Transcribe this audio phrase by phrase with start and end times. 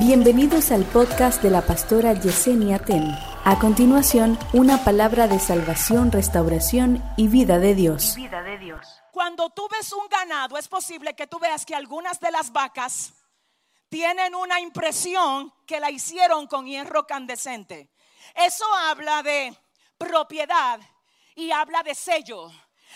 [0.00, 3.06] Bienvenidos al podcast de la pastora Yesenia Ten.
[3.44, 8.14] A continuación, una palabra de salvación, restauración y vida de Dios.
[8.16, 8.80] vida de Dios.
[9.12, 13.12] Cuando tú ves un ganado, es posible que tú veas que algunas de las vacas
[13.90, 17.90] tienen una impresión que la hicieron con hierro candescente.
[18.34, 19.54] Eso habla de
[19.98, 20.80] propiedad
[21.34, 22.50] y habla de sello.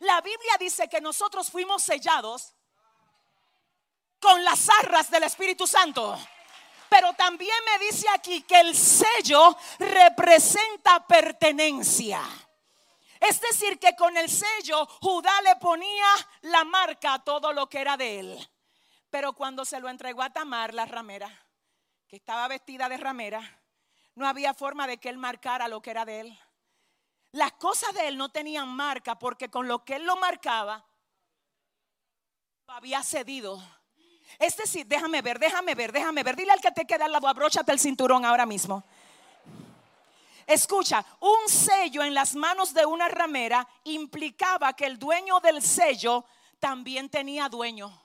[0.00, 2.56] La Biblia dice que nosotros fuimos sellados
[4.18, 6.18] con las arras del Espíritu Santo.
[6.88, 12.22] Pero también me dice aquí que el sello representa pertenencia.
[13.20, 16.06] Es decir, que con el sello Judá le ponía
[16.42, 18.50] la marca a todo lo que era de él.
[19.10, 21.30] Pero cuando se lo entregó a Tamar, la ramera,
[22.06, 23.62] que estaba vestida de ramera,
[24.14, 26.40] no había forma de que él marcara lo que era de él.
[27.32, 30.84] Las cosas de él no tenían marca porque con lo que él lo marcaba,
[32.68, 33.62] había cedido.
[34.38, 36.36] Es decir, déjame ver, déjame ver, déjame ver.
[36.36, 38.84] Dile al que te queda al lado, abróchate el cinturón ahora mismo.
[40.46, 46.24] Escucha, un sello en las manos de una ramera implicaba que el dueño del sello
[46.58, 48.02] también tenía dueño.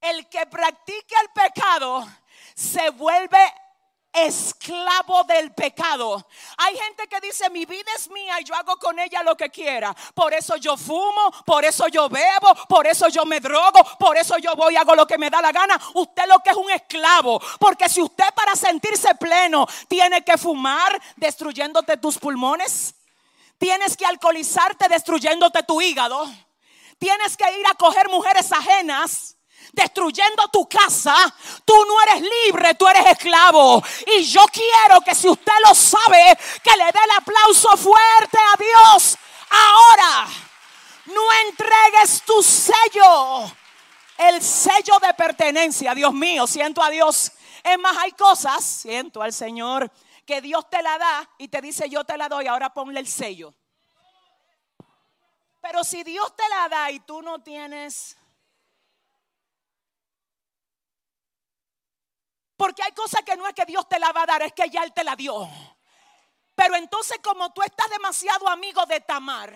[0.00, 2.06] El que practique el pecado
[2.54, 3.38] se vuelve
[4.12, 6.26] esclavo del pecado.
[6.58, 9.50] Hay gente que dice, mi vida es mía y yo hago con ella lo que
[9.50, 9.94] quiera.
[10.14, 14.36] Por eso yo fumo, por eso yo bebo, por eso yo me drogo, por eso
[14.38, 15.80] yo voy y hago lo que me da la gana.
[15.94, 17.40] Usted lo que es un esclavo.
[17.58, 22.94] Porque si usted para sentirse pleno tiene que fumar destruyéndote tus pulmones,
[23.58, 26.26] tienes que alcoholizarte destruyéndote tu hígado,
[26.98, 29.36] tienes que ir a coger mujeres ajenas
[29.72, 31.14] destruyendo tu casa,
[31.64, 33.82] tú no eres libre, tú eres esclavo.
[34.06, 38.56] Y yo quiero que si usted lo sabe, que le dé el aplauso fuerte a
[38.58, 39.18] Dios.
[39.50, 40.28] Ahora,
[41.06, 43.50] no entregues tu sello,
[44.18, 45.94] el sello de pertenencia.
[45.94, 47.32] Dios mío, siento a Dios.
[47.62, 49.90] Es más, hay cosas, siento al Señor,
[50.24, 53.08] que Dios te la da y te dice yo te la doy, ahora ponle el
[53.08, 53.54] sello.
[55.60, 58.16] Pero si Dios te la da y tú no tienes
[62.60, 64.68] Porque hay cosas que no es que Dios te la va a dar, es que
[64.68, 65.48] ya Él te la dio.
[66.54, 69.50] Pero entonces como tú estás demasiado amigo de Tamar,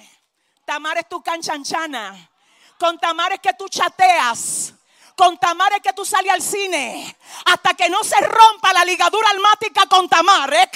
[0.64, 2.30] Tamar es tu canchanchana,
[2.78, 4.72] con Tamar es que tú chateas.
[5.14, 9.28] Con Tamar es que tú sales al cine hasta que no se rompa la ligadura
[9.28, 10.54] almática con Tamar.
[10.54, 10.70] ¿eh?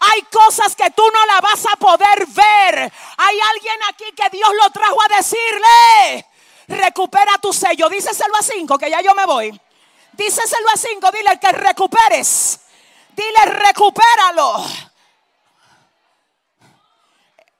[0.00, 2.92] Hay cosas que tú no la vas a poder ver.
[3.18, 6.26] Hay alguien aquí que Dios lo trajo a decirle:
[6.66, 7.90] recupera tu sello.
[7.90, 9.60] Díselo a cinco, que ya yo me voy.
[10.18, 12.58] Díceselo a cinco, dile que recuperes.
[13.14, 14.64] Dile, recupéralo.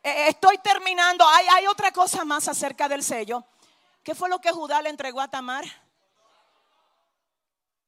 [0.02, 1.24] Eh, estoy terminando.
[1.28, 3.44] Hay, hay otra cosa más acerca del sello.
[4.02, 5.64] ¿Qué fue lo que Judá le entregó a Tamar?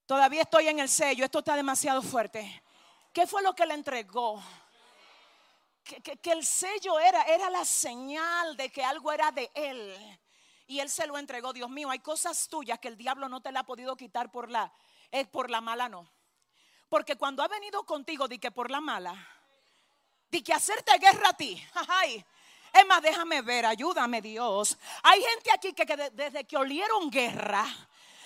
[0.06, 1.24] Todavía estoy en el sello.
[1.24, 2.62] Esto está demasiado fuerte.
[3.12, 4.40] ¿Qué fue lo que le entregó?
[5.82, 10.20] Que, que, que, el sello era, era la señal de que algo era de él
[10.70, 11.52] y él se lo entregó.
[11.52, 14.48] Dios mío, hay cosas tuyas que el diablo no te la ha podido quitar por
[14.48, 14.72] la,
[15.10, 16.08] es por la mala no.
[16.88, 19.12] Porque cuando ha venido contigo, di que por la mala,
[20.30, 21.60] di que hacerte guerra a ti.
[21.88, 22.24] Ay,
[22.72, 24.78] es más, déjame ver, ayúdame Dios.
[25.02, 27.66] Hay gente aquí que, que desde que olieron guerra,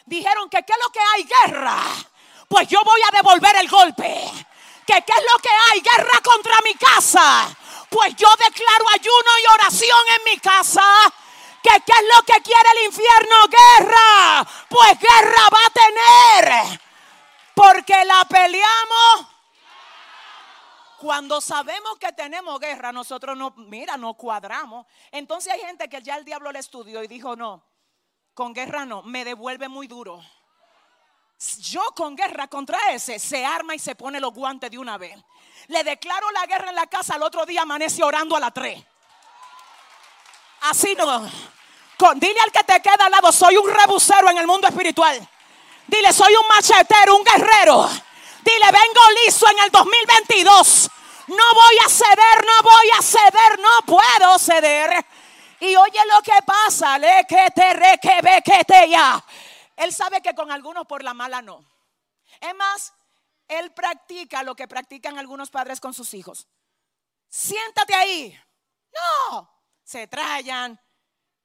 [0.04, 1.80] dijeron que qué es lo que hay guerra.
[2.46, 4.20] Pues yo voy a devolver el golpe.
[4.86, 7.56] Que qué es lo que hay guerra contra mi casa.
[7.88, 10.82] Pues yo declaro ayuno y oración en mi casa
[11.64, 13.36] ¿Que qué es lo que quiere el infierno?
[13.48, 14.46] Guerra.
[14.68, 16.80] Pues guerra va a tener.
[17.54, 19.28] Porque la peleamos.
[20.98, 24.86] Cuando sabemos que tenemos guerra, nosotros no, mira, no cuadramos.
[25.10, 27.64] Entonces hay gente que ya el diablo le estudió y dijo, no,
[28.34, 30.22] con guerra no, me devuelve muy duro.
[31.60, 35.18] Yo con guerra contra ese se arma y se pone los guantes de una vez.
[35.68, 38.84] Le declaro la guerra en la casa, al otro día amanece orando a las tres.
[40.64, 41.30] Así no.
[42.16, 45.28] dile al que te queda al lado, soy un rebucero en el mundo espiritual.
[45.86, 47.86] Dile, soy un machetero, un guerrero.
[48.42, 50.90] Dile, vengo listo en el 2022.
[51.28, 55.06] No voy a ceder, no voy a ceder, no puedo ceder.
[55.60, 59.22] Y oye lo que pasa, le que te re que ve que te ya.
[59.76, 61.62] Él sabe que con algunos por la mala no.
[62.40, 62.94] Es más,
[63.48, 66.48] él practica lo que practican algunos padres con sus hijos.
[67.28, 68.40] Siéntate ahí.
[69.30, 69.53] No,
[69.84, 70.80] se trayan,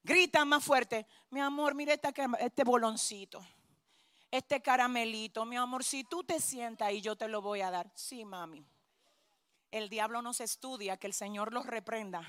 [0.02, 1.06] gritan más fuerte.
[1.30, 2.00] Mi amor, mire
[2.40, 3.46] este, boloncito,
[4.32, 5.46] este caramelito.
[5.46, 7.92] Mi amor, si tú te sientas ahí, yo te lo voy a dar.
[7.94, 8.66] Sí, mami.
[9.70, 12.28] El diablo nos estudia, que el Señor los reprenda.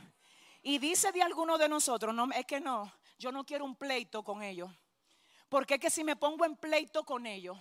[0.62, 4.22] Y dice de alguno de nosotros, no, es que no, yo no quiero un pleito
[4.22, 4.70] con ellos.
[5.48, 7.56] Porque es que si me pongo en pleito con ellos,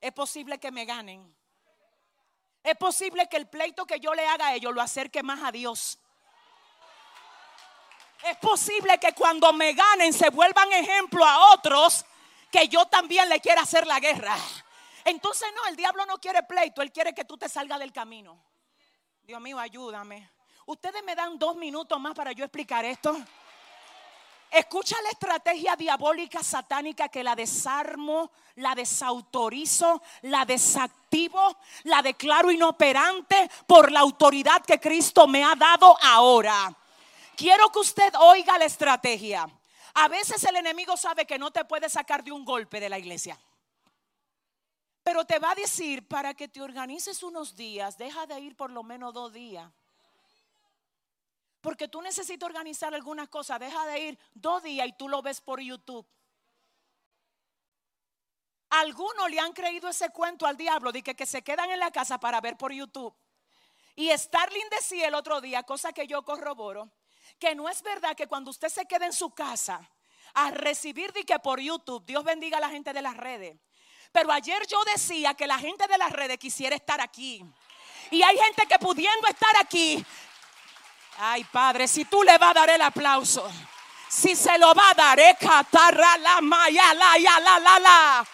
[0.00, 1.34] es posible que me ganen.
[2.62, 5.50] Es posible que el pleito que yo le haga a ellos lo acerque más a
[5.50, 5.98] Dios.
[8.24, 12.06] Es posible que cuando me ganen se vuelvan ejemplo a otros
[12.50, 14.34] que yo también le quiera hacer la guerra.
[15.04, 18.42] Entonces no, el diablo no quiere pleito, él quiere que tú te salgas del camino.
[19.22, 20.30] Dios mío, ayúdame.
[20.64, 23.14] Ustedes me dan dos minutos más para yo explicar esto.
[24.50, 33.50] Escucha la estrategia diabólica satánica que la desarmo, la desautorizo, la desactivo, la declaro inoperante
[33.66, 36.74] por la autoridad que Cristo me ha dado ahora.
[37.36, 39.48] Quiero que usted oiga la estrategia.
[39.94, 42.98] A veces el enemigo sabe que no te puede sacar de un golpe de la
[42.98, 43.38] iglesia.
[45.02, 48.70] Pero te va a decir, para que te organices unos días, deja de ir por
[48.70, 49.70] lo menos dos días.
[51.60, 55.40] Porque tú necesitas organizar algunas cosas, deja de ir dos días y tú lo ves
[55.40, 56.06] por YouTube.
[58.70, 61.90] Algunos le han creído ese cuento al diablo de que, que se quedan en la
[61.90, 63.14] casa para ver por YouTube.
[63.94, 66.90] Y Starling decía el otro día, cosa que yo corroboro,
[67.38, 69.88] que no es verdad que cuando usted se queda en su casa
[70.34, 73.56] a recibir de que por YouTube, Dios bendiga a la gente de las redes.
[74.12, 77.44] Pero ayer yo decía que la gente de las redes quisiera estar aquí.
[78.10, 80.04] Y hay gente que pudiendo estar aquí,
[81.18, 83.50] ay Padre, si tú le vas a dar el aplauso,
[84.08, 85.36] si se lo va a dar, eh,
[86.20, 88.26] la maya, la, ya, la, la.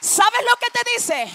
[0.00, 1.32] ¿Sabes lo que te dice?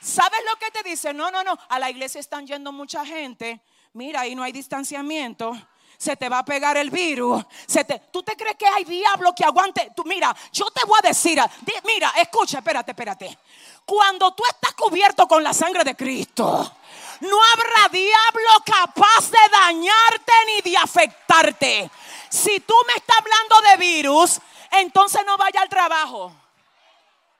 [0.00, 1.12] ¿Sabes lo que te dice?
[1.12, 1.58] No, no, no.
[1.68, 3.60] A la iglesia están yendo mucha gente.
[3.92, 5.54] Mira, ahí no hay distanciamiento
[5.98, 7.44] se te va a pegar el virus.
[7.66, 9.92] Se te, ¿Tú te crees que hay diablo que aguante?
[9.94, 11.40] Tú, mira, yo te voy a decir,
[11.84, 13.38] mira, escucha, espérate, espérate.
[13.84, 16.76] Cuando tú estás cubierto con la sangre de Cristo,
[17.20, 21.90] no habrá diablo capaz de dañarte ni de afectarte.
[22.28, 24.40] Si tú me estás hablando de virus,
[24.72, 26.32] entonces no vaya al trabajo.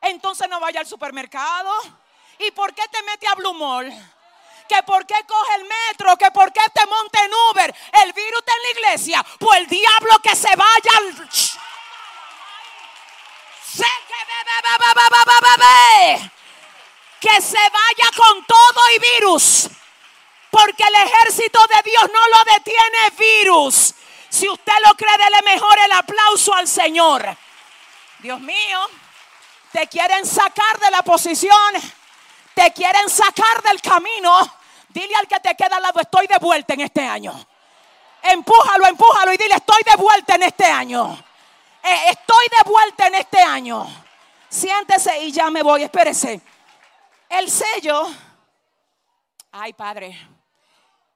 [0.00, 1.72] Entonces no vaya al supermercado.
[2.38, 3.92] ¿Y por qué te mete a Blue Mall?
[4.66, 7.74] que por qué coge el metro, que por qué te monta en Uber.
[8.04, 9.24] El virus está en la iglesia.
[9.38, 10.90] Pues el diablo que se vaya
[17.20, 19.68] que se vaya con todo y virus.
[20.50, 23.94] Porque el ejército de Dios no lo detiene virus.
[24.28, 27.36] Si usted lo cree, dele mejor el aplauso al Señor.
[28.20, 28.90] Dios mío,
[29.72, 31.72] te quieren sacar de la posición
[32.56, 34.32] te quieren sacar del camino,
[34.88, 37.46] dile al que te queda al lado, estoy de vuelta en este año.
[38.32, 41.12] Empújalo, empújalo y dile, estoy de vuelta en este año.
[41.82, 43.86] Eh, estoy de vuelta en este año.
[44.48, 46.40] Siéntese y ya me voy, espérese.
[47.28, 48.06] El sello,
[49.52, 50.16] ay Padre,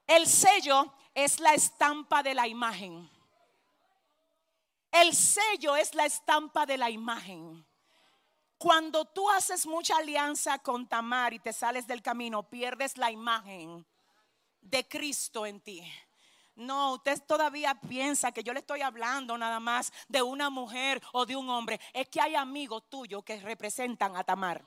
[0.07, 3.09] el sello es la estampa de la imagen.
[4.91, 7.65] El sello es la estampa de la imagen.
[8.57, 13.85] Cuando tú haces mucha alianza con Tamar y te sales del camino, pierdes la imagen
[14.61, 15.91] de Cristo en ti.
[16.61, 21.25] No, usted todavía piensa que yo le estoy hablando nada más de una mujer o
[21.25, 21.79] de un hombre.
[21.91, 24.61] Es que hay amigos tuyos que representan a Tamar.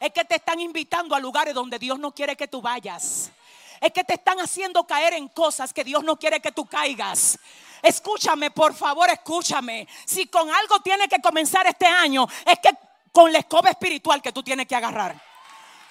[0.00, 3.30] Es que te están invitando a lugares donde Dios no quiere que tú vayas.
[3.78, 7.38] Es que te están haciendo caer en cosas que Dios no quiere que tú caigas.
[7.82, 9.86] Escúchame, por favor, escúchame.
[10.06, 12.70] Si con algo tiene que comenzar este año, es que
[13.12, 15.14] con la escoba espiritual que tú tienes que agarrar.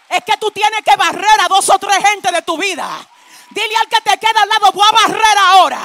[0.10, 3.08] Es que tú tienes que barrer a dos o tres gente de tu vida.
[3.52, 5.82] Dile al que te queda al lado, voy a barrer ahora.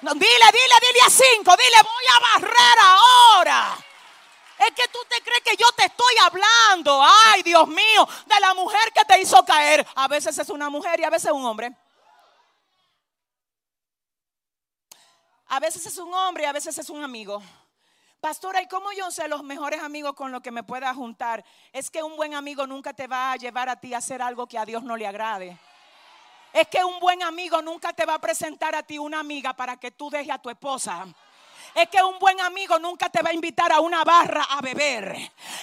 [0.00, 3.76] Dile, dile, dile a cinco, dile, voy a barrer ahora.
[4.58, 8.54] Es que tú te crees que yo te estoy hablando, ay Dios mío, de la
[8.54, 9.86] mujer que te hizo caer.
[9.94, 11.72] A veces es una mujer y a veces un hombre.
[15.46, 17.42] A veces es un hombre y a veces es un amigo.
[18.20, 21.44] Pastora, ¿y cómo yo sé los mejores amigos con los que me pueda juntar?
[21.72, 24.48] Es que un buen amigo nunca te va a llevar a ti a hacer algo
[24.48, 25.56] que a Dios no le agrade.
[26.52, 29.76] Es que un buen amigo nunca te va a presentar a ti una amiga para
[29.76, 31.06] que tú dejes a tu esposa.
[31.74, 35.14] Es que un buen amigo nunca te va a invitar a una barra a beber.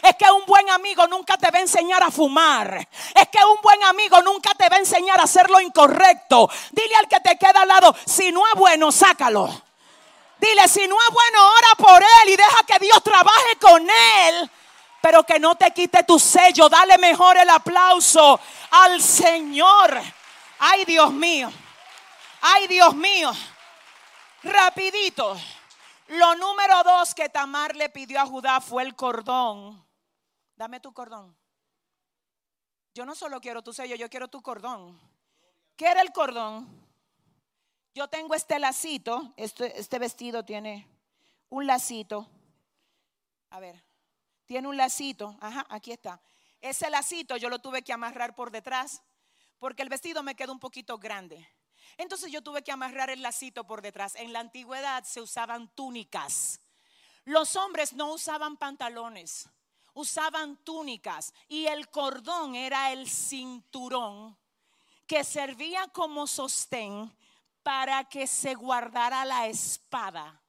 [0.01, 2.87] Es que un buen amigo nunca te va a enseñar a fumar.
[3.13, 6.49] Es que un buen amigo nunca te va a enseñar a hacer lo incorrecto.
[6.71, 9.49] Dile al que te queda al lado, si no es bueno, sácalo.
[10.39, 14.51] Dile, si no es bueno, ora por él y deja que Dios trabaje con él.
[15.01, 16.69] Pero que no te quite tu sello.
[16.69, 18.39] Dale mejor el aplauso
[18.71, 20.01] al Señor.
[20.59, 21.51] Ay, Dios mío.
[22.41, 23.31] Ay, Dios mío.
[24.43, 25.37] Rapidito.
[26.07, 29.83] Lo número dos que Tamar le pidió a Judá fue el cordón.
[30.55, 31.35] Dame tu cordón.
[32.93, 34.97] Yo no solo quiero tu sello, yo quiero tu cordón.
[35.75, 36.67] ¿Qué era el cordón?
[37.93, 40.87] Yo tengo este lacito, este, este vestido tiene
[41.49, 42.29] un lacito.
[43.49, 43.83] A ver,
[44.45, 45.37] tiene un lacito.
[45.41, 46.21] Ajá, aquí está.
[46.61, 49.01] Ese lacito yo lo tuve que amarrar por detrás
[49.59, 51.47] porque el vestido me quedó un poquito grande.
[51.97, 54.15] Entonces yo tuve que amarrar el lacito por detrás.
[54.15, 56.59] En la antigüedad se usaban túnicas.
[57.23, 59.49] Los hombres no usaban pantalones,
[59.93, 64.37] usaban túnicas y el cordón era el cinturón
[65.07, 67.11] que servía como sostén
[67.63, 70.39] para que se guardara la espada.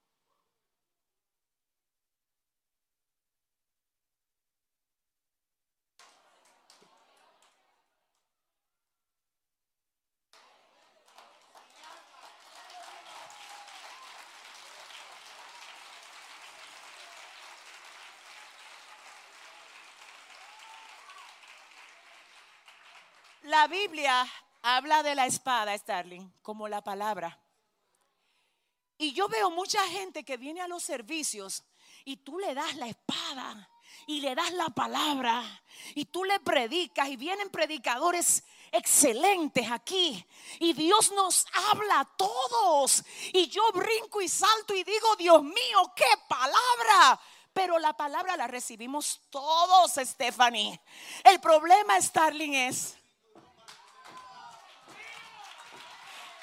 [23.46, 24.26] La Biblia
[24.62, 27.38] habla de la espada, Starling, como la palabra.
[28.98, 31.62] Y yo veo mucha gente que viene a los servicios
[32.04, 33.70] y tú le das la espada
[34.08, 35.44] y le das la palabra
[35.94, 40.26] y tú le predicas y vienen predicadores excelentes aquí
[40.58, 45.92] y Dios nos habla a todos y yo brinco y salto y digo, Dios mío,
[45.94, 47.20] qué palabra.
[47.52, 50.80] Pero la palabra la recibimos todos, Stephanie.
[51.22, 52.96] El problema, Starling, es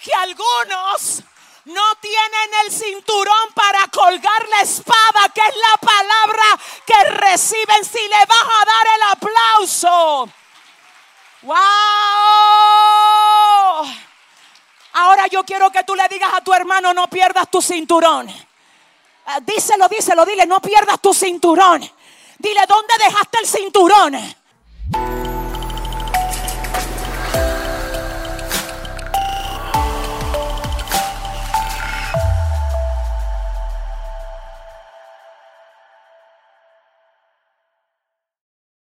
[0.03, 1.23] que algunos
[1.65, 8.05] no tienen el cinturón para colgar la espada, que es la palabra que reciben si
[8.09, 10.29] le vas a dar el aplauso.
[11.43, 11.57] ¡Wow!
[14.95, 18.29] Ahora yo quiero que tú le digas a tu hermano, no pierdas tu cinturón.
[19.25, 21.81] Ah, díselo, díselo, dile, no pierdas tu cinturón.
[22.39, 24.35] Dile, ¿dónde dejaste el cinturón?